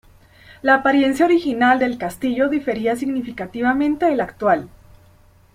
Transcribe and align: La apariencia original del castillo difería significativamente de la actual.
La 0.63 0.73
apariencia 0.73 1.27
original 1.27 1.77
del 1.77 1.99
castillo 1.99 2.49
difería 2.49 2.95
significativamente 2.95 4.07
de 4.07 4.15
la 4.15 4.23
actual. 4.23 4.67